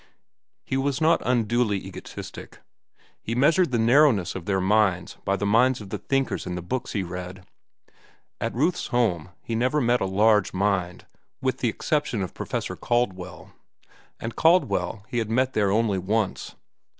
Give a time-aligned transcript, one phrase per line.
[0.63, 2.57] He was not unduly egotistic.
[3.21, 6.63] He measured the narrowness of their minds by the minds of the thinkers in the
[6.63, 7.45] books he read.
[8.39, 11.05] At Ruth's home he never met a large mind,
[11.39, 13.53] with the exception of Professor Caldwell,
[14.19, 16.55] and Caldwell he had met there only once.